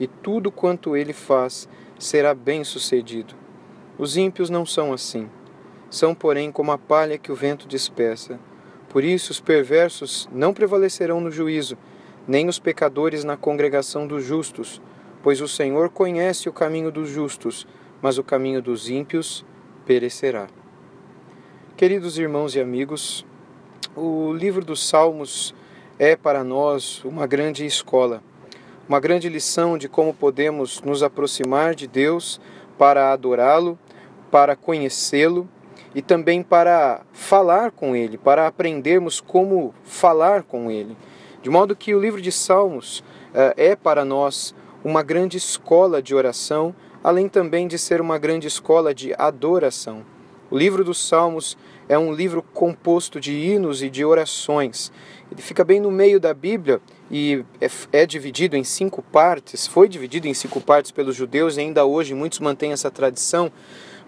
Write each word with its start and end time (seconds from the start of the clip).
e 0.00 0.06
tudo 0.06 0.50
quanto 0.50 0.96
ele 0.96 1.12
faz 1.12 1.68
será 1.98 2.34
bem-sucedido. 2.34 3.34
Os 3.98 4.16
ímpios 4.16 4.48
não 4.48 4.64
são 4.64 4.94
assim. 4.94 5.28
São, 5.90 6.14
porém, 6.14 6.50
como 6.50 6.72
a 6.72 6.78
palha 6.78 7.18
que 7.18 7.30
o 7.30 7.34
vento 7.34 7.68
dispersa. 7.68 8.40
Por 8.88 9.04
isso, 9.04 9.30
os 9.30 9.40
perversos 9.40 10.26
não 10.32 10.54
prevalecerão 10.54 11.20
no 11.20 11.30
juízo, 11.30 11.76
nem 12.26 12.48
os 12.48 12.58
pecadores 12.58 13.24
na 13.24 13.36
congregação 13.36 14.06
dos 14.06 14.24
justos, 14.24 14.80
pois 15.22 15.40
o 15.42 15.48
Senhor 15.48 15.90
conhece 15.90 16.48
o 16.48 16.52
caminho 16.52 16.90
dos 16.90 17.08
justos, 17.08 17.66
mas 18.00 18.16
o 18.16 18.24
caminho 18.24 18.62
dos 18.62 18.88
ímpios 18.88 19.44
perecerá. 19.84 20.48
Queridos 21.76 22.18
irmãos 22.18 22.54
e 22.54 22.60
amigos, 22.60 23.26
o 23.94 24.32
livro 24.32 24.64
dos 24.64 24.86
Salmos 24.86 25.54
é 25.98 26.16
para 26.16 26.42
nós 26.42 27.04
uma 27.04 27.26
grande 27.26 27.66
escola 27.66 28.22
uma 28.90 28.98
grande 28.98 29.28
lição 29.28 29.78
de 29.78 29.88
como 29.88 30.12
podemos 30.12 30.82
nos 30.82 31.00
aproximar 31.00 31.76
de 31.76 31.86
Deus 31.86 32.40
para 32.76 33.12
adorá-lo, 33.12 33.78
para 34.32 34.56
conhecê-lo 34.56 35.48
e 35.94 36.02
também 36.02 36.42
para 36.42 37.02
falar 37.12 37.70
com 37.70 37.94
Ele, 37.94 38.18
para 38.18 38.48
aprendermos 38.48 39.20
como 39.20 39.72
falar 39.84 40.42
com 40.42 40.72
Ele. 40.72 40.96
De 41.40 41.48
modo 41.48 41.76
que 41.76 41.94
o 41.94 42.00
livro 42.00 42.20
de 42.20 42.32
Salmos 42.32 42.98
uh, 42.98 43.54
é 43.56 43.76
para 43.76 44.04
nós 44.04 44.56
uma 44.82 45.04
grande 45.04 45.36
escola 45.36 46.02
de 46.02 46.12
oração, 46.12 46.74
além 47.00 47.28
também 47.28 47.68
de 47.68 47.78
ser 47.78 48.00
uma 48.00 48.18
grande 48.18 48.48
escola 48.48 48.92
de 48.92 49.14
adoração. 49.16 50.04
O 50.50 50.58
livro 50.58 50.82
dos 50.82 51.06
Salmos 51.06 51.56
é 51.88 51.96
um 51.96 52.12
livro 52.12 52.42
composto 52.42 53.20
de 53.20 53.32
hinos 53.34 53.84
e 53.84 53.88
de 53.88 54.04
orações. 54.04 54.90
Ele 55.30 55.40
fica 55.40 55.62
bem 55.62 55.78
no 55.78 55.92
meio 55.92 56.18
da 56.18 56.34
Bíblia 56.34 56.80
e 57.10 57.44
é, 57.60 57.68
é, 57.92 58.06
dividido 58.06 58.56
em 58.56 58.64
cinco 58.64 59.02
partes. 59.02 59.66
Foi 59.66 59.88
dividido 59.88 60.28
em 60.28 60.34
cinco 60.34 60.60
partes 60.60 60.90
pelos 60.90 61.16
judeus 61.16 61.56
e 61.56 61.60
ainda 61.60 61.84
hoje 61.84 62.14
muitos 62.14 62.38
mantêm 62.38 62.72
essa 62.72 62.90
tradição 62.90 63.50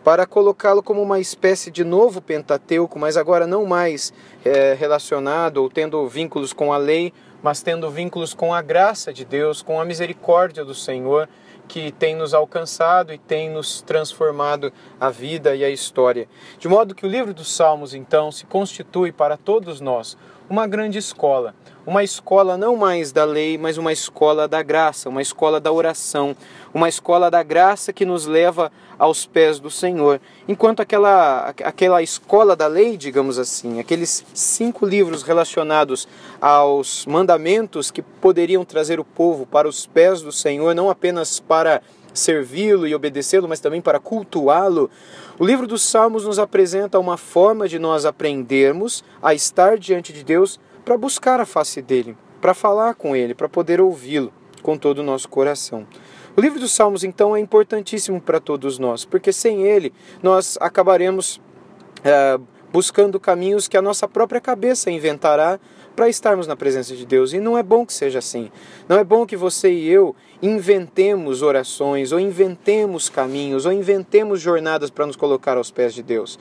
para 0.05 0.27
colocá-lo 0.27 0.83
como 0.83 1.01
uma 1.01 1.21
espécie 1.21 1.71
de 1.71 1.85
novo 1.85 2.21
Pentateuco, 2.21 2.99
mas 2.99 3.17
agora 3.17 3.47
não 3.47 3.65
mais 3.65 4.13
é, 4.45 4.75
relacionado 4.75 5.59
ou 5.59 5.71
tendo 5.71 6.07
vínculos 6.09 6.53
com 6.53 6.73
a 6.73 6.77
lei, 6.77 7.13
mas 7.43 7.63
tendo 7.63 7.91
vínculos 7.91 8.35
com 8.35 8.53
a 8.53 8.63
graça 8.63 9.13
de 9.13 9.25
Deus, 9.25 9.63
com 9.63 9.81
a 9.81 9.85
misericórdia 9.85 10.65
do 10.65 10.75
Senhor 10.75 11.29
que 11.69 11.91
tem 11.93 12.15
nos 12.15 12.35
alcançado 12.35 13.15
e 13.15 13.19
tem 13.19 13.49
nos 13.49 13.81
transformado 13.81 14.71
a 15.01 15.09
vida 15.09 15.55
e 15.55 15.65
a 15.65 15.71
história. 15.71 16.29
De 16.59 16.69
modo 16.69 16.95
que 16.95 17.07
o 17.07 17.09
livro 17.09 17.33
dos 17.33 17.55
Salmos, 17.55 17.95
então, 17.95 18.31
se 18.31 18.45
constitui 18.45 19.11
para 19.11 19.39
todos 19.39 19.81
nós 19.81 20.17
uma 20.49 20.67
grande 20.67 20.99
escola. 20.99 21.55
Uma 21.85 22.05
escola 22.05 22.57
não 22.57 22.77
mais 22.77 23.11
da 23.11 23.25
lei, 23.25 23.59
mas 23.59 23.77
uma 23.77 23.93
escola 23.93 24.47
da 24.47 24.63
graça, 24.63 25.09
uma 25.09 25.21
escola 25.21 25.61
da 25.61 25.73
oração, 25.73 26.37
uma 26.73 26.89
escola 26.89 27.29
da 27.29 27.43
graça 27.43 27.93
que 27.93 28.05
nos 28.05 28.25
leva 28.25 28.71
aos 28.97 29.27
pés 29.27 29.59
do 29.59 29.69
Senhor. 29.69 30.21
Enquanto 30.47 30.81
aquela, 30.81 31.49
aquela 31.65 32.01
escola 32.01 32.55
da 32.55 32.69
lei, 32.69 32.97
digamos 32.97 33.37
assim, 33.37 33.81
aqueles 33.81 34.25
cinco 34.33 34.87
livros 34.87 35.25
relacionados 35.25 36.07
aos 36.41 37.05
mandamentos 37.05 37.91
que 37.91 38.01
poderiam 38.01 38.65
trazer 38.65 39.01
o 39.01 39.05
povo 39.05 39.45
para 39.45 39.67
os 39.67 39.85
pés 39.85 40.23
do 40.23 40.31
Senhor, 40.31 40.77
não 40.77 40.89
apenas 40.89 41.41
para 41.41 41.83
servi-lo 42.13 42.87
e 42.87 42.95
obedecê-lo, 42.95 43.49
mas 43.49 43.61
também 43.61 43.81
para 43.81 43.99
cultuá-lo. 43.99 44.91
O 45.39 45.45
livro 45.45 45.67
dos 45.67 45.83
Salmos 45.83 46.25
nos 46.25 46.39
apresenta 46.39 46.99
uma 46.99 47.17
forma 47.17 47.69
de 47.69 47.79
nós 47.79 48.05
aprendermos 48.05 49.03
a 49.23 49.35
estar 49.35 49.79
diante 49.79 50.13
de 50.13 50.23
Deus 50.25 50.61
para 50.85 50.97
buscar 50.97 51.41
a 51.41 51.47
face 51.47 51.81
dele, 51.81 52.17
para 52.41 52.55
falar 52.55 52.95
com 52.95 53.15
ele, 53.15 53.35
para 53.35 53.49
poder 53.49 53.81
ouvi-lo 53.81 54.33
com 54.63 54.77
todo 54.77 54.99
o 54.99 55.03
nosso 55.03 55.29
coração. 55.29 55.87
O 56.37 56.41
livro 56.41 56.59
dos 56.59 56.73
Salmos, 56.73 57.05
então, 57.05 57.37
é 57.37 57.41
importantíssimo 57.41 58.21
para 58.21 58.41
todos 58.41 58.79
nós, 58.79 59.05
porque 59.05 59.33
sem 59.33 59.67
ele 59.67 59.93
nós 60.23 60.57
acabaremos 60.61 61.41
é, 62.03 62.39
buscando 62.73 63.21
caminhos 63.21 63.69
que 63.69 63.77
a 63.77 63.83
nossa 63.83 64.09
própria 64.09 64.41
cabeça 64.41 64.91
inventará 64.91 65.61
para 65.95 66.09
estarmos 66.09 66.47
na 66.47 66.57
presença 66.57 66.95
de 66.95 67.05
Deus. 67.05 67.33
E 67.33 67.41
não 67.41 67.57
é 67.57 67.63
bom 67.63 67.87
que 67.87 67.93
seja 67.93 68.19
assim. 68.19 68.51
Não 68.89 68.99
é 68.99 69.05
bom 69.05 69.27
que 69.27 69.37
você 69.37 69.71
e 69.73 69.89
eu 69.89 70.15
inventemos 70.43 71.43
orações, 71.43 72.11
ou 72.11 72.19
inventemos 72.19 73.09
caminhos, 73.09 73.65
ou 73.65 73.73
inventemos 73.73 74.41
jornadas 74.41 74.91
para 74.91 75.07
nos 75.07 75.17
colocar 75.17 75.57
aos 75.57 75.71
pés 75.71 75.95
de 75.95 76.03
Deus. 76.03 76.39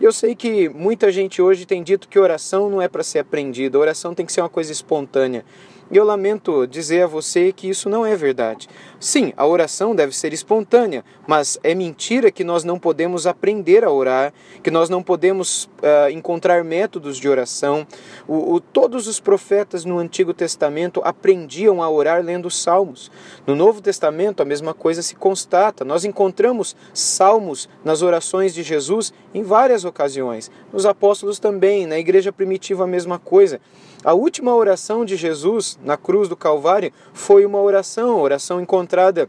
E 0.00 0.04
eu 0.04 0.12
sei 0.12 0.34
que 0.34 0.68
muita 0.68 1.12
gente 1.12 1.40
hoje 1.40 1.66
tem 1.66 1.82
dito 1.82 2.08
que 2.08 2.18
oração 2.18 2.70
não 2.70 2.80
é 2.80 2.88
para 2.88 3.02
ser 3.02 3.20
aprendida, 3.20 3.78
oração 3.78 4.14
tem 4.14 4.24
que 4.24 4.32
ser 4.32 4.40
uma 4.40 4.48
coisa 4.48 4.72
espontânea. 4.72 5.44
E 5.90 5.96
eu 5.96 6.04
lamento 6.04 6.66
dizer 6.66 7.02
a 7.02 7.06
você 7.06 7.52
que 7.52 7.68
isso 7.68 7.88
não 7.88 8.04
é 8.06 8.16
verdade. 8.16 8.68
Sim, 8.98 9.32
a 9.36 9.46
oração 9.46 9.94
deve 9.94 10.16
ser 10.16 10.32
espontânea, 10.32 11.04
mas 11.26 11.58
é 11.62 11.74
mentira 11.74 12.30
que 12.30 12.44
nós 12.44 12.64
não 12.64 12.78
podemos 12.78 13.26
aprender 13.26 13.84
a 13.84 13.90
orar, 13.90 14.32
que 14.62 14.70
nós 14.70 14.88
não 14.88 15.02
podemos 15.02 15.64
uh, 15.64 16.08
encontrar 16.10 16.64
métodos 16.64 17.18
de 17.18 17.28
oração. 17.28 17.86
O, 18.26 18.54
o, 18.54 18.60
todos 18.60 19.06
os 19.06 19.20
profetas 19.20 19.84
no 19.84 19.98
Antigo 19.98 20.32
Testamento 20.32 21.02
aprendiam 21.04 21.82
a 21.82 21.90
orar 21.90 22.22
lendo 22.22 22.50
salmos. 22.50 23.10
No 23.46 23.54
Novo 23.54 23.80
Testamento, 23.80 24.40
a 24.40 24.46
mesma 24.46 24.72
coisa 24.72 25.02
se 25.02 25.14
constata. 25.14 25.84
Nós 25.84 26.04
encontramos 26.04 26.76
salmos 26.94 27.68
nas 27.84 28.02
orações 28.02 28.54
de 28.54 28.62
Jesus 28.62 29.12
em 29.34 29.42
várias 29.42 29.84
ocasiões. 29.84 30.50
Nos 30.72 30.86
apóstolos 30.86 31.38
também, 31.38 31.86
na 31.86 31.98
igreja 31.98 32.32
primitiva, 32.32 32.84
a 32.84 32.86
mesma 32.86 33.18
coisa. 33.18 33.60
A 34.04 34.14
última 34.14 34.52
oração 34.52 35.04
de 35.04 35.14
Jesus 35.14 35.71
na 35.82 35.96
cruz 35.96 36.28
do 36.28 36.36
Calvário 36.36 36.92
foi 37.12 37.44
uma 37.46 37.60
oração, 37.60 38.20
oração 38.20 38.60
encontrada 38.60 39.28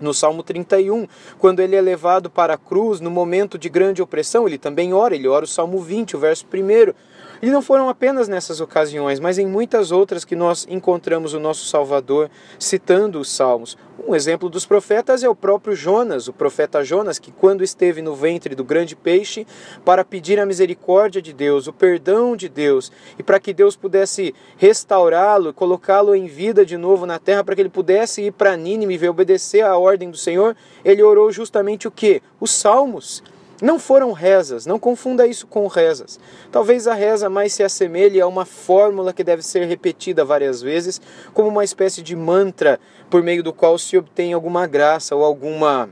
no 0.00 0.14
Salmo 0.14 0.42
31, 0.42 1.06
quando 1.38 1.60
ele 1.60 1.76
é 1.76 1.80
levado 1.80 2.30
para 2.30 2.54
a 2.54 2.58
cruz 2.58 3.00
no 3.00 3.10
momento 3.10 3.58
de 3.58 3.68
grande 3.68 4.00
opressão, 4.00 4.46
ele 4.46 4.58
também 4.58 4.92
ora, 4.92 5.14
ele 5.14 5.28
ora 5.28 5.44
o 5.44 5.48
Salmo 5.48 5.80
20, 5.80 6.16
o 6.16 6.18
verso 6.18 6.46
1. 6.46 6.94
E 7.40 7.50
não 7.50 7.62
foram 7.62 7.88
apenas 7.88 8.26
nessas 8.26 8.60
ocasiões, 8.60 9.20
mas 9.20 9.38
em 9.38 9.46
muitas 9.46 9.92
outras 9.92 10.24
que 10.24 10.34
nós 10.34 10.66
encontramos 10.68 11.34
o 11.34 11.40
nosso 11.40 11.66
Salvador 11.66 12.28
citando 12.58 13.20
os 13.20 13.30
Salmos. 13.30 13.76
Um 14.06 14.14
exemplo 14.14 14.48
dos 14.48 14.64
profetas 14.64 15.22
é 15.22 15.28
o 15.28 15.34
próprio 15.34 15.74
Jonas, 15.74 16.28
o 16.28 16.32
profeta 16.32 16.82
Jonas, 16.82 17.18
que 17.18 17.30
quando 17.30 17.62
esteve 17.62 18.00
no 18.00 18.14
ventre 18.14 18.54
do 18.54 18.64
grande 18.64 18.96
peixe 18.96 19.46
para 19.84 20.04
pedir 20.04 20.40
a 20.40 20.46
misericórdia 20.46 21.20
de 21.20 21.32
Deus, 21.32 21.66
o 21.66 21.72
perdão 21.72 22.34
de 22.34 22.48
Deus, 22.48 22.90
e 23.18 23.22
para 23.22 23.38
que 23.38 23.52
Deus 23.52 23.76
pudesse 23.76 24.34
restaurá-lo, 24.56 25.52
colocá-lo 25.52 26.14
em 26.14 26.26
vida 26.26 26.64
de 26.64 26.76
novo 26.76 27.06
na 27.06 27.18
terra, 27.18 27.44
para 27.44 27.54
que 27.54 27.60
ele 27.60 27.68
pudesse 27.68 28.22
ir 28.22 28.32
para 28.32 28.56
Nínive 28.56 29.06
e 29.06 29.08
obedecer 29.08 29.62
à 29.62 29.76
ordem 29.76 30.10
do 30.10 30.16
Senhor, 30.16 30.56
ele 30.84 31.02
orou 31.02 31.30
justamente 31.30 31.86
o 31.86 31.90
que? 31.90 32.22
Os 32.40 32.50
Salmos. 32.50 33.22
Não 33.60 33.78
foram 33.78 34.12
rezas, 34.12 34.66
não 34.66 34.78
confunda 34.78 35.26
isso 35.26 35.46
com 35.46 35.66
rezas. 35.66 36.20
Talvez 36.52 36.86
a 36.86 36.94
reza 36.94 37.28
mais 37.28 37.52
se 37.52 37.64
assemelhe 37.64 38.20
a 38.20 38.26
uma 38.26 38.44
fórmula 38.44 39.12
que 39.12 39.24
deve 39.24 39.42
ser 39.42 39.66
repetida 39.66 40.24
várias 40.24 40.62
vezes, 40.62 41.00
como 41.34 41.48
uma 41.48 41.64
espécie 41.64 42.00
de 42.00 42.14
mantra 42.14 42.78
por 43.10 43.20
meio 43.20 43.42
do 43.42 43.52
qual 43.52 43.76
se 43.76 43.98
obtém 43.98 44.32
alguma 44.32 44.66
graça 44.66 45.16
ou 45.16 45.24
alguma 45.24 45.90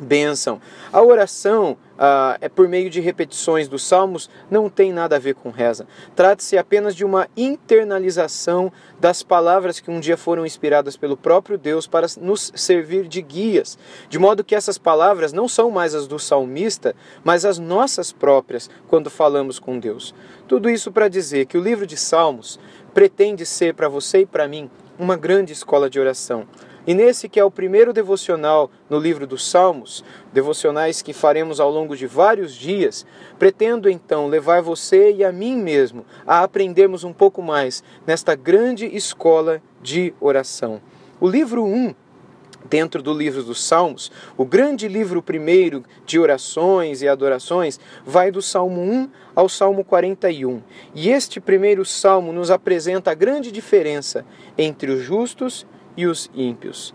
bênção. 0.00 0.60
A 0.92 1.02
oração 1.02 1.76
ah, 1.98 2.36
é 2.40 2.48
por 2.48 2.68
meio 2.68 2.90
de 2.90 3.00
repetições 3.00 3.68
dos 3.68 3.82
salmos 3.82 4.28
não 4.50 4.68
tem 4.68 4.92
nada 4.92 5.16
a 5.16 5.18
ver 5.18 5.34
com 5.34 5.50
reza. 5.50 5.86
Trata-se 6.14 6.58
apenas 6.58 6.94
de 6.94 7.04
uma 7.04 7.28
internalização 7.36 8.70
das 9.00 9.22
palavras 9.22 9.80
que 9.80 9.90
um 9.90 10.00
dia 10.00 10.16
foram 10.16 10.44
inspiradas 10.44 10.96
pelo 10.96 11.16
próprio 11.16 11.56
Deus 11.56 11.86
para 11.86 12.06
nos 12.20 12.52
servir 12.54 13.08
de 13.08 13.22
guias, 13.22 13.78
de 14.08 14.18
modo 14.18 14.44
que 14.44 14.54
essas 14.54 14.78
palavras 14.78 15.32
não 15.32 15.48
são 15.48 15.70
mais 15.70 15.94
as 15.94 16.06
do 16.06 16.18
salmista, 16.18 16.94
mas 17.24 17.44
as 17.44 17.58
nossas 17.58 18.12
próprias 18.12 18.68
quando 18.88 19.10
falamos 19.10 19.58
com 19.58 19.78
Deus. 19.78 20.14
Tudo 20.46 20.68
isso 20.68 20.92
para 20.92 21.08
dizer 21.08 21.46
que 21.46 21.58
o 21.58 21.62
livro 21.62 21.86
de 21.86 21.96
Salmos 21.96 22.58
pretende 22.92 23.44
ser 23.44 23.74
para 23.74 23.88
você 23.88 24.20
e 24.20 24.26
para 24.26 24.48
mim 24.48 24.70
uma 24.98 25.16
grande 25.16 25.52
escola 25.52 25.90
de 25.90 26.00
oração 26.00 26.46
e 26.86 26.94
nesse 26.94 27.28
que 27.28 27.40
é 27.40 27.44
o 27.44 27.50
primeiro 27.50 27.92
devocional 27.92 28.70
no 28.88 28.98
livro 28.98 29.26
dos 29.26 29.48
Salmos, 29.48 30.04
devocionais 30.32 31.02
que 31.02 31.12
faremos 31.12 31.58
ao 31.58 31.70
longo 31.70 31.96
de 31.96 32.06
vários 32.06 32.54
dias, 32.54 33.04
pretendo 33.38 33.90
então 33.90 34.28
levar 34.28 34.62
você 34.62 35.12
e 35.12 35.24
a 35.24 35.32
mim 35.32 35.56
mesmo 35.56 36.06
a 36.26 36.42
aprendermos 36.42 37.02
um 37.02 37.12
pouco 37.12 37.42
mais 37.42 37.82
nesta 38.06 38.34
grande 38.34 38.86
escola 38.86 39.60
de 39.82 40.14
oração. 40.20 40.80
O 41.20 41.28
livro 41.28 41.64
1 41.64 41.94
dentro 42.68 43.02
do 43.02 43.12
livro 43.12 43.42
dos 43.42 43.64
Salmos, 43.64 44.10
o 44.36 44.44
grande 44.44 44.88
livro 44.88 45.22
primeiro 45.22 45.84
de 46.04 46.18
orações 46.18 47.00
e 47.00 47.08
adorações 47.08 47.78
vai 48.04 48.30
do 48.30 48.42
Salmo 48.42 48.80
1 48.80 49.08
ao 49.34 49.48
Salmo 49.48 49.84
41. 49.84 50.62
E 50.94 51.08
este 51.08 51.40
primeiro 51.40 51.84
salmo 51.84 52.32
nos 52.32 52.50
apresenta 52.50 53.12
a 53.12 53.14
grande 53.14 53.52
diferença 53.52 54.24
entre 54.58 54.90
os 54.90 55.02
justos 55.02 55.66
e 55.96 56.06
os 56.06 56.30
ímpios. 56.34 56.94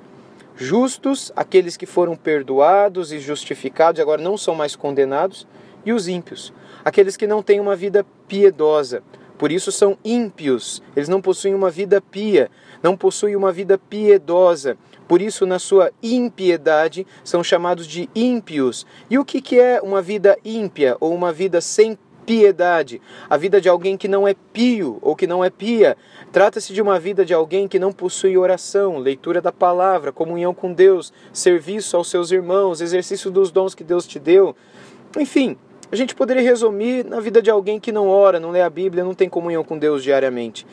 Justos, 0.55 1.31
aqueles 1.35 1.75
que 1.75 1.85
foram 1.85 2.15
perdoados 2.15 3.11
e 3.11 3.19
justificados 3.19 3.99
e 3.99 4.01
agora 4.01 4.21
não 4.21 4.37
são 4.37 4.53
mais 4.53 4.75
condenados, 4.75 5.47
e 5.83 5.91
os 5.91 6.07
ímpios, 6.07 6.53
aqueles 6.85 7.17
que 7.17 7.25
não 7.25 7.41
têm 7.41 7.59
uma 7.59 7.75
vida 7.75 8.05
piedosa, 8.27 9.01
por 9.37 9.51
isso 9.51 9.71
são 9.71 9.97
ímpios, 10.05 10.83
eles 10.95 11.09
não 11.09 11.19
possuem 11.19 11.55
uma 11.55 11.71
vida 11.71 11.99
pia, 11.99 12.51
não 12.83 12.95
possuem 12.95 13.35
uma 13.35 13.51
vida 13.51 13.75
piedosa, 13.77 14.77
por 15.11 15.21
isso, 15.21 15.45
na 15.45 15.59
sua 15.59 15.91
impiedade, 16.01 17.05
são 17.21 17.43
chamados 17.43 17.85
de 17.85 18.09
ímpios. 18.15 18.85
E 19.09 19.19
o 19.19 19.25
que 19.25 19.59
é 19.59 19.81
uma 19.81 20.01
vida 20.01 20.37
ímpia 20.45 20.95
ou 21.01 21.13
uma 21.13 21.33
vida 21.33 21.59
sem 21.59 21.97
piedade? 22.31 23.01
A 23.29 23.35
vida 23.35 23.59
de 23.59 23.67
alguém 23.67 23.97
que 23.97 24.07
não 24.07 24.25
é 24.25 24.33
pio 24.53 24.99
ou 25.01 25.17
que 25.17 25.27
não 25.27 25.43
é 25.43 25.49
pia. 25.49 25.97
Trata-se 26.31 26.73
de 26.73 26.81
uma 26.81 26.97
vida 26.97 27.25
de 27.25 27.33
alguém 27.33 27.67
que 27.67 27.77
não 27.77 27.91
possui 27.91 28.37
oração, 28.37 28.99
leitura 28.99 29.41
da 29.41 29.51
palavra, 29.51 30.13
comunhão 30.13 30.53
com 30.53 30.71
Deus, 30.71 31.11
serviço 31.33 31.97
aos 31.97 32.09
seus 32.09 32.31
irmãos, 32.31 32.79
exercício 32.79 33.29
dos 33.29 33.51
dons 33.51 33.75
que 33.75 33.83
Deus 33.83 34.07
te 34.07 34.17
deu. 34.17 34.55
Enfim, 35.19 35.57
a 35.91 35.95
gente 35.97 36.15
poderia 36.15 36.41
resumir 36.41 37.03
na 37.03 37.19
vida 37.19 37.41
de 37.41 37.51
alguém 37.51 37.81
que 37.81 37.91
não 37.91 38.07
ora, 38.07 38.39
não 38.39 38.51
lê 38.51 38.61
a 38.61 38.69
Bíblia, 38.69 39.03
não 39.03 39.13
tem 39.13 39.27
comunhão 39.27 39.61
com 39.61 39.77
Deus 39.77 40.01
diariamente. 40.01 40.65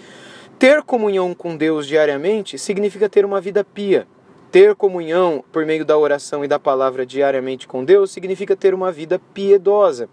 Ter 0.61 0.81
comunhão 0.85 1.35
com 1.35 1.57
Deus 1.57 1.89
diariamente 1.89 2.57
significa 2.57 3.09
ter 3.09 3.25
uma 3.25 3.41
vida 3.41 3.65
pia. 3.65 4.07
Ter 4.53 4.77
comunhão 4.77 5.43
por 5.51 5.67
meio 5.67 5.85
da 5.85 5.99
oração 5.99 6.45
e 6.45 6.49
da 6.49 6.61
palavra 6.61 7.05
diariamente 7.05 7.67
com 7.67 7.85
Deus 7.85 8.13
significa 8.13 8.55
ter 8.55 8.73
uma 8.75 8.93
vida 8.93 9.21
piedosa. 9.35 10.09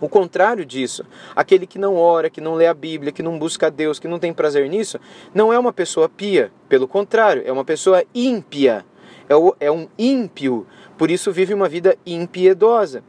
O 0.00 0.08
contrário 0.08 0.64
disso, 0.64 1.04
aquele 1.34 1.66
que 1.66 1.78
não 1.78 1.96
ora, 1.96 2.28
que 2.28 2.40
não 2.40 2.54
lê 2.54 2.66
a 2.66 2.74
Bíblia, 2.74 3.12
que 3.12 3.22
não 3.22 3.38
busca 3.38 3.70
Deus, 3.70 3.98
que 3.98 4.08
não 4.08 4.18
tem 4.18 4.32
prazer 4.32 4.68
nisso, 4.68 4.98
não 5.34 5.52
é 5.52 5.58
uma 5.58 5.72
pessoa 5.72 6.08
pia. 6.08 6.52
Pelo 6.68 6.86
contrário, 6.86 7.42
é 7.46 7.52
uma 7.52 7.64
pessoa 7.64 8.04
ímpia. 8.14 8.84
É, 9.28 9.66
é 9.66 9.72
um 9.72 9.88
ímpio. 9.98 10.66
Por 10.98 11.10
isso 11.10 11.32
vive 11.32 11.54
uma 11.54 11.68
vida 11.68 11.96
impiedosa 12.06 13.02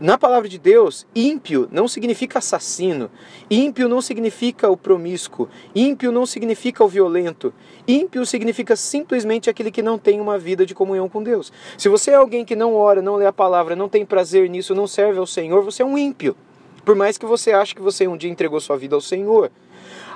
na 0.00 0.16
palavra 0.16 0.48
de 0.48 0.58
Deus, 0.58 1.06
ímpio 1.14 1.68
não 1.70 1.86
significa 1.86 2.38
assassino, 2.38 3.10
ímpio 3.50 3.86
não 3.86 4.00
significa 4.00 4.70
o 4.70 4.76
promíscuo, 4.76 5.46
ímpio 5.74 6.10
não 6.10 6.24
significa 6.24 6.82
o 6.82 6.88
violento, 6.88 7.52
ímpio 7.86 8.24
significa 8.24 8.74
simplesmente 8.76 9.50
aquele 9.50 9.70
que 9.70 9.82
não 9.82 9.98
tem 9.98 10.18
uma 10.18 10.38
vida 10.38 10.64
de 10.64 10.74
comunhão 10.74 11.06
com 11.06 11.22
Deus. 11.22 11.52
Se 11.76 11.90
você 11.90 12.12
é 12.12 12.14
alguém 12.14 12.46
que 12.46 12.56
não 12.56 12.74
ora, 12.74 13.02
não 13.02 13.16
lê 13.16 13.26
a 13.26 13.32
palavra, 13.32 13.76
não 13.76 13.90
tem 13.90 14.06
prazer 14.06 14.48
nisso, 14.48 14.74
não 14.74 14.86
serve 14.86 15.18
ao 15.18 15.26
Senhor, 15.26 15.62
você 15.62 15.82
é 15.82 15.86
um 15.86 15.98
ímpio. 15.98 16.34
Por 16.82 16.96
mais 16.96 17.18
que 17.18 17.26
você 17.26 17.52
ache 17.52 17.74
que 17.74 17.82
você 17.82 18.08
um 18.08 18.16
dia 18.16 18.30
entregou 18.30 18.58
sua 18.58 18.78
vida 18.78 18.94
ao 18.94 19.02
Senhor. 19.02 19.50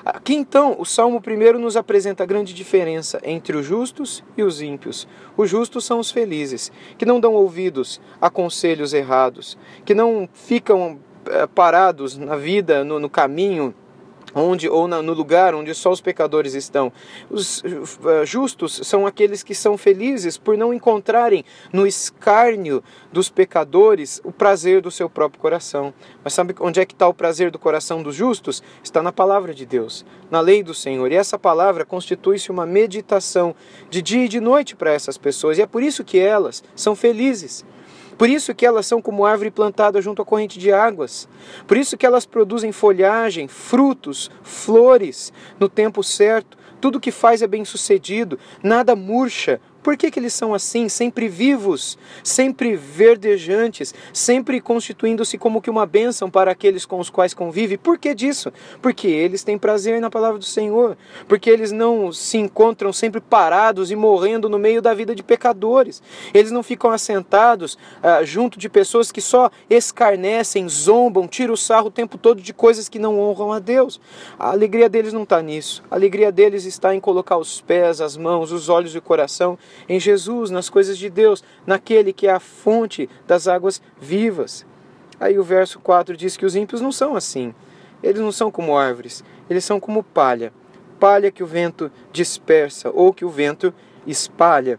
Aqui 0.04 0.34
então, 0.34 0.76
o 0.78 0.84
Salmo 0.84 1.18
primeiro 1.18 1.58
nos 1.58 1.78
apresenta 1.78 2.22
a 2.22 2.26
grande 2.26 2.52
diferença 2.52 3.20
entre 3.24 3.56
os 3.56 3.64
justos 3.64 4.22
e 4.36 4.42
os 4.42 4.60
ímpios. 4.60 5.08
Os 5.34 5.48
justos 5.48 5.86
são 5.86 5.98
os 5.98 6.10
felizes, 6.10 6.70
que 6.98 7.06
não 7.06 7.18
dão 7.18 7.32
ouvidos 7.32 8.00
a 8.20 8.28
conselhos 8.28 8.92
errados, 8.92 9.56
que 9.82 9.94
não 9.94 10.28
ficam 10.34 10.98
eh, 11.26 11.46
parados 11.46 12.18
na 12.18 12.36
vida, 12.36 12.84
no, 12.84 13.00
no 13.00 13.08
caminho 13.08 13.74
onde 14.34 14.68
ou 14.68 14.88
no 14.88 15.12
lugar 15.12 15.54
onde 15.54 15.74
só 15.74 15.90
os 15.90 16.00
pecadores 16.00 16.54
estão. 16.54 16.92
Os 17.30 17.62
uh, 17.62 18.24
justos 18.24 18.80
são 18.82 19.06
aqueles 19.06 19.42
que 19.42 19.54
são 19.54 19.78
felizes 19.78 20.36
por 20.36 20.56
não 20.56 20.74
encontrarem 20.74 21.44
no 21.72 21.86
escárnio 21.86 22.82
dos 23.12 23.30
pecadores 23.30 24.20
o 24.24 24.32
prazer 24.32 24.80
do 24.80 24.90
seu 24.90 25.08
próprio 25.08 25.40
coração. 25.40 25.94
Mas 26.22 26.32
sabe 26.32 26.54
onde 26.60 26.80
é 26.80 26.84
que 26.84 26.94
está 26.94 27.06
o 27.06 27.14
prazer 27.14 27.50
do 27.50 27.58
coração 27.58 28.02
dos 28.02 28.14
justos? 28.14 28.62
Está 28.82 29.02
na 29.02 29.12
palavra 29.12 29.54
de 29.54 29.64
Deus, 29.64 30.04
na 30.30 30.40
lei 30.40 30.62
do 30.62 30.74
Senhor. 30.74 31.10
E 31.12 31.14
essa 31.14 31.38
palavra 31.38 31.84
constitui-se 31.84 32.50
uma 32.50 32.66
meditação 32.66 33.54
de 33.88 34.02
dia 34.02 34.24
e 34.24 34.28
de 34.28 34.40
noite 34.40 34.74
para 34.74 34.92
essas 34.92 35.16
pessoas. 35.16 35.58
E 35.58 35.62
é 35.62 35.66
por 35.66 35.82
isso 35.82 36.04
que 36.04 36.18
elas 36.18 36.62
são 36.74 36.96
felizes. 36.96 37.64
Por 38.16 38.28
isso 38.28 38.54
que 38.54 38.64
elas 38.64 38.86
são 38.86 39.02
como 39.02 39.24
árvore 39.24 39.50
plantada 39.50 40.00
junto 40.00 40.22
à 40.22 40.24
corrente 40.24 40.58
de 40.58 40.72
águas. 40.72 41.28
Por 41.66 41.76
isso 41.76 41.96
que 41.96 42.06
elas 42.06 42.26
produzem 42.26 42.72
folhagem, 42.72 43.48
frutos, 43.48 44.30
flores 44.42 45.32
no 45.58 45.68
tempo 45.68 46.02
certo. 46.02 46.56
Tudo 46.80 47.00
que 47.00 47.10
faz 47.10 47.40
é 47.40 47.46
bem 47.46 47.64
sucedido, 47.64 48.38
nada 48.62 48.94
murcha, 48.94 49.60
por 49.84 49.98
que, 49.98 50.10
que 50.10 50.18
eles 50.18 50.32
são 50.32 50.54
assim, 50.54 50.88
sempre 50.88 51.28
vivos, 51.28 51.98
sempre 52.22 52.74
verdejantes, 52.74 53.94
sempre 54.14 54.58
constituindo-se 54.58 55.36
como 55.36 55.60
que 55.60 55.68
uma 55.68 55.84
bênção 55.84 56.30
para 56.30 56.50
aqueles 56.50 56.86
com 56.86 56.98
os 56.98 57.10
quais 57.10 57.34
convive? 57.34 57.76
Por 57.76 57.98
que 57.98 58.14
disso? 58.14 58.50
Porque 58.80 59.06
eles 59.06 59.44
têm 59.44 59.58
prazer 59.58 60.00
na 60.00 60.08
palavra 60.08 60.38
do 60.38 60.44
Senhor, 60.44 60.96
porque 61.28 61.50
eles 61.50 61.70
não 61.70 62.10
se 62.10 62.38
encontram 62.38 62.94
sempre 62.94 63.20
parados 63.20 63.90
e 63.90 63.96
morrendo 63.96 64.48
no 64.48 64.58
meio 64.58 64.80
da 64.80 64.94
vida 64.94 65.14
de 65.14 65.22
pecadores, 65.22 66.02
eles 66.32 66.50
não 66.50 66.62
ficam 66.62 66.90
assentados 66.90 67.76
ah, 68.02 68.24
junto 68.24 68.58
de 68.58 68.70
pessoas 68.70 69.12
que 69.12 69.20
só 69.20 69.50
escarnecem, 69.68 70.66
zombam, 70.66 71.28
tiram 71.28 71.52
o 71.52 71.58
sarro 71.58 71.88
o 71.88 71.90
tempo 71.90 72.16
todo 72.16 72.40
de 72.40 72.54
coisas 72.54 72.88
que 72.88 72.98
não 72.98 73.20
honram 73.20 73.52
a 73.52 73.58
Deus. 73.58 74.00
A 74.38 74.50
alegria 74.50 74.88
deles 74.88 75.12
não 75.12 75.24
está 75.24 75.42
nisso, 75.42 75.84
a 75.90 75.94
alegria 75.94 76.32
deles 76.32 76.64
está 76.64 76.94
em 76.94 77.00
colocar 77.00 77.36
os 77.36 77.60
pés, 77.60 78.00
as 78.00 78.16
mãos, 78.16 78.50
os 78.50 78.70
olhos 78.70 78.94
e 78.94 78.98
o 78.98 79.02
coração 79.02 79.58
em 79.88 79.98
Jesus, 80.00 80.50
nas 80.50 80.68
coisas 80.70 80.98
de 80.98 81.08
Deus, 81.08 81.42
naquele 81.66 82.12
que 82.12 82.26
é 82.26 82.32
a 82.32 82.40
fonte 82.40 83.08
das 83.26 83.48
águas 83.48 83.80
vivas. 84.00 84.66
Aí 85.18 85.38
o 85.38 85.44
verso 85.44 85.78
4 85.80 86.16
diz 86.16 86.36
que 86.36 86.44
os 86.44 86.56
ímpios 86.56 86.80
não 86.80 86.92
são 86.92 87.16
assim. 87.16 87.54
Eles 88.02 88.20
não 88.20 88.32
são 88.32 88.50
como 88.50 88.76
árvores, 88.76 89.24
eles 89.48 89.64
são 89.64 89.80
como 89.80 90.02
palha. 90.02 90.52
Palha 91.00 91.30
que 91.30 91.42
o 91.42 91.46
vento 91.46 91.90
dispersa 92.12 92.90
ou 92.90 93.12
que 93.12 93.24
o 93.24 93.30
vento 93.30 93.72
espalha. 94.06 94.78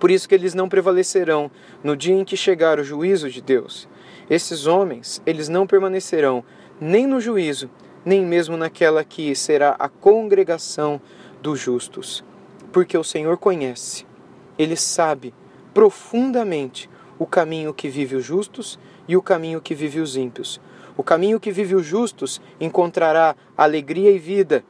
Por 0.00 0.10
isso 0.10 0.28
que 0.28 0.34
eles 0.34 0.54
não 0.54 0.68
prevalecerão 0.68 1.50
no 1.82 1.96
dia 1.96 2.14
em 2.14 2.24
que 2.24 2.36
chegar 2.36 2.78
o 2.78 2.84
juízo 2.84 3.30
de 3.30 3.40
Deus. 3.40 3.88
Esses 4.28 4.66
homens, 4.66 5.22
eles 5.24 5.48
não 5.48 5.66
permanecerão 5.66 6.44
nem 6.80 7.06
no 7.06 7.20
juízo, 7.20 7.70
nem 8.04 8.24
mesmo 8.24 8.56
naquela 8.56 9.04
que 9.04 9.34
será 9.34 9.76
a 9.78 9.88
congregação 9.88 11.00
dos 11.42 11.60
justos, 11.60 12.24
porque 12.72 12.96
o 12.96 13.04
Senhor 13.04 13.36
conhece 13.38 14.07
ele 14.58 14.76
sabe 14.76 15.32
profundamente 15.72 16.90
o 17.18 17.26
caminho 17.26 17.72
que 17.72 17.88
vive 17.88 18.16
os 18.16 18.24
justos 18.24 18.78
e 19.06 19.16
o 19.16 19.22
caminho 19.22 19.60
que 19.60 19.74
vive 19.74 20.00
os 20.00 20.16
ímpios. 20.16 20.60
O 20.96 21.02
caminho 21.02 21.38
que 21.38 21.52
vive 21.52 21.74
os 21.74 21.86
justos 21.86 22.40
encontrará 22.60 23.36
alegria 23.56 24.10
e 24.10 24.18
vida, 24.18 24.64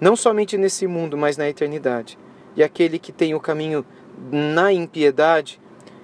não 0.00 0.16
somente 0.16 0.58
nesse 0.58 0.86
mundo, 0.86 1.16
mas 1.16 1.36
na 1.36 1.48
eternidade. 1.48 2.18
E 2.56 2.62
aquele 2.62 2.98
que 2.98 3.12
tem 3.12 3.34
o 3.34 3.40
caminho 3.40 3.86
na 4.30 4.72
impiedade, 4.72 5.60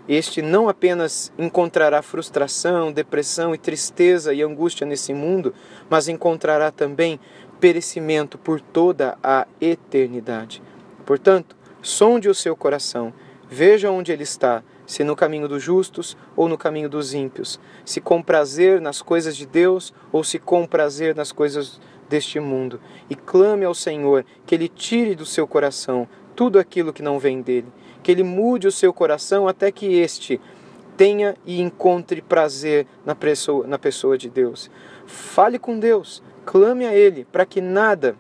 este 0.09 0.41
não 0.43 0.69
apenas 0.69 1.33
encontrará 1.39 2.01
frustração, 2.03 2.93
depressão 2.93 3.55
e 3.55 3.59
tristeza 3.59 4.33
e 4.33 4.43
angústia 4.43 4.87
nesse 4.87 5.13
mundo, 5.13 5.53
mas 5.89 6.09
encontrará 6.09 6.71
também 6.71 7.21
perecimento 7.61 8.39
por 8.39 8.61
toda 8.61 9.19
a 9.23 9.47
eternidade. 9.61 10.63
Portanto, 11.05 11.57
Sonde 11.83 12.29
o 12.29 12.35
seu 12.35 12.55
coração, 12.55 13.13
veja 13.49 13.91
onde 13.91 14.13
ele 14.13 14.23
está, 14.23 14.63
se 14.87 15.03
no 15.05 15.17
caminho 15.17 15.49
dos 15.49 15.63
justos 15.63 16.17
ou 16.37 16.49
no 16.49 16.59
caminho 16.59 16.89
dos 16.89 17.15
ímpios, 17.15 17.61
se 17.85 18.01
com 18.01 18.23
prazer 18.23 18.81
nas 18.81 19.01
coisas 19.01 19.37
de 19.37 19.47
Deus 19.47 19.95
ou 20.13 20.23
se 20.23 20.39
com 20.39 20.67
prazer 20.67 21.15
nas 21.15 21.33
coisas 21.33 21.81
deste 22.09 22.41
mundo, 22.41 22.81
e 23.09 23.15
clame 23.15 23.65
ao 23.65 23.75
Senhor 23.75 24.25
que 24.45 24.55
ele 24.55 24.69
tire 24.69 25.15
do 25.15 25.25
seu 25.25 25.47
coração 25.47 26.09
tudo 26.35 26.59
aquilo 26.59 26.93
que 26.93 27.03
não 27.03 27.19
vem 27.19 27.41
dele, 27.41 27.69
que 28.03 28.11
ele 28.11 28.23
mude 28.23 28.67
o 28.67 28.73
seu 28.73 28.93
coração 28.93 29.47
até 29.47 29.71
que 29.71 29.87
este 29.87 30.41
tenha 30.97 31.35
e 31.47 31.61
encontre 31.61 32.21
prazer 32.21 32.87
na 33.07 33.15
pessoa, 33.15 33.67
na 33.67 33.79
pessoa 33.79 34.19
de 34.19 34.29
Deus. 34.29 34.71
Fale 35.07 35.59
com 35.59 35.79
Deus, 35.79 36.23
clame 36.45 36.85
a 36.85 36.95
Ele, 36.95 37.25
para 37.33 37.47
que 37.47 37.61
nada 37.61 38.17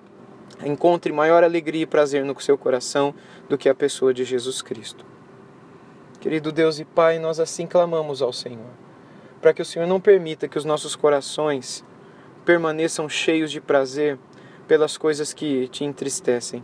encontre 0.64 1.12
maior 1.12 1.43
alegria 1.43 1.83
e 1.83 1.87
prazer 1.87 2.25
no 2.25 2.38
seu 2.40 2.57
coração 2.59 3.14
do 3.49 3.57
que 3.57 3.69
a 3.69 3.75
pessoa 3.75 4.12
de 4.12 4.25
Jesus 4.25 4.62
Cristo. 4.62 5.05
Querido 6.21 6.52
Deus 6.52 6.79
e 6.79 6.85
Pai, 6.85 7.19
nós 7.19 7.40
assim 7.40 7.67
clamamos 7.67 8.21
ao 8.21 8.33
Senhor, 8.33 8.71
para 9.40 9.55
que 9.55 9.62
o 9.62 9.64
Senhor 9.64 9.87
não 9.87 10.00
permita 10.00 10.49
que 10.49 10.59
os 10.59 10.64
nossos 10.64 10.95
corações 10.95 11.85
permaneçam 12.45 13.09
cheios 13.09 13.50
de 13.50 13.61
prazer 13.61 14.19
pelas 14.69 14.97
coisas 14.97 15.33
que 15.33 15.67
te 15.69 15.85
entristecem. 15.85 16.62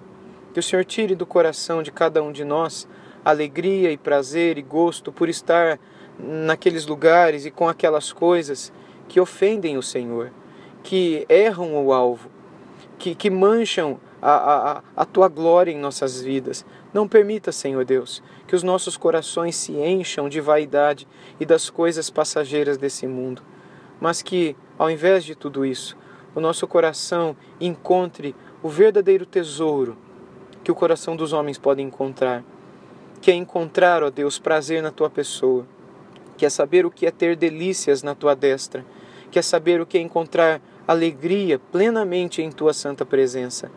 Que 0.52 0.60
o 0.60 0.62
Senhor 0.62 0.84
tire 0.84 1.14
do 1.14 1.26
coração 1.26 1.82
de 1.82 1.90
cada 1.90 2.22
um 2.22 2.32
de 2.32 2.44
nós 2.44 2.86
alegria 3.24 3.90
e 3.90 3.96
prazer 3.96 4.58
e 4.58 4.62
gosto 4.62 5.10
por 5.10 5.28
estar 5.28 5.80
naqueles 6.18 6.86
lugares 6.86 7.44
e 7.44 7.50
com 7.50 7.68
aquelas 7.68 8.12
coisas 8.12 8.72
que 9.08 9.18
ofendem 9.18 9.76
o 9.76 9.82
Senhor, 9.82 10.30
que 10.82 11.26
erram 11.28 11.74
o 11.84 11.92
alvo, 11.92 12.30
que, 12.98 13.14
que 13.14 13.30
mancham 13.30 13.98
a, 14.20 14.32
a, 14.78 14.82
a 14.96 15.04
tua 15.04 15.28
glória 15.28 15.70
em 15.70 15.78
nossas 15.78 16.20
vidas. 16.20 16.64
Não 16.92 17.06
permita, 17.06 17.52
Senhor 17.52 17.84
Deus, 17.84 18.22
que 18.46 18.56
os 18.56 18.62
nossos 18.62 18.96
corações 18.96 19.56
se 19.56 19.72
encham 19.72 20.28
de 20.28 20.40
vaidade 20.40 21.06
e 21.38 21.44
das 21.44 21.70
coisas 21.70 22.10
passageiras 22.10 22.78
desse 22.78 23.06
mundo, 23.06 23.42
mas 24.00 24.22
que, 24.22 24.56
ao 24.78 24.90
invés 24.90 25.24
de 25.24 25.34
tudo 25.34 25.64
isso, 25.64 25.96
o 26.34 26.40
nosso 26.40 26.66
coração 26.66 27.36
encontre 27.60 28.34
o 28.62 28.68
verdadeiro 28.68 29.24
tesouro 29.24 29.96
que 30.62 30.72
o 30.72 30.74
coração 30.74 31.14
dos 31.14 31.32
homens 31.32 31.58
pode 31.58 31.80
encontrar, 31.80 32.42
que 33.20 33.30
é 33.30 33.34
encontrar, 33.34 34.02
ó 34.02 34.10
Deus, 34.10 34.38
prazer 34.38 34.82
na 34.82 34.90
tua 34.90 35.08
pessoa, 35.08 35.64
que 36.36 36.44
é 36.44 36.50
saber 36.50 36.84
o 36.84 36.90
que 36.90 37.06
é 37.06 37.10
ter 37.10 37.36
delícias 37.36 38.02
na 38.02 38.16
tua 38.16 38.34
destra, 38.34 38.84
que 39.36 39.40
é 39.40 39.42
saber 39.42 39.82
o 39.82 39.86
que 39.86 39.98
é 39.98 40.00
encontrar 40.00 40.62
alegria 40.88 41.58
plenamente 41.58 42.40
em 42.40 42.50
tua 42.50 42.72
santa 42.72 43.04
presença. 43.04 43.70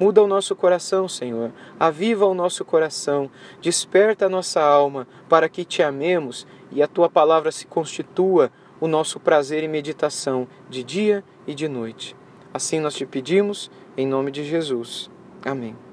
Muda 0.00 0.22
o 0.22 0.26
nosso 0.26 0.56
coração, 0.56 1.06
Senhor. 1.06 1.52
Aviva 1.78 2.24
o 2.24 2.32
nosso 2.32 2.64
coração. 2.64 3.30
Desperta 3.60 4.24
a 4.24 4.28
nossa 4.30 4.62
alma 4.62 5.06
para 5.28 5.50
que 5.50 5.66
te 5.66 5.82
amemos 5.82 6.46
e 6.70 6.82
a 6.82 6.88
tua 6.88 7.10
palavra 7.10 7.52
se 7.52 7.66
constitua 7.66 8.50
o 8.80 8.88
nosso 8.88 9.20
prazer 9.20 9.62
e 9.62 9.68
meditação 9.68 10.48
de 10.70 10.82
dia 10.82 11.22
e 11.46 11.54
de 11.54 11.68
noite. 11.68 12.16
Assim 12.54 12.80
nós 12.80 12.94
te 12.94 13.04
pedimos, 13.04 13.70
em 13.94 14.06
nome 14.06 14.30
de 14.30 14.42
Jesus. 14.42 15.10
Amém. 15.44 15.91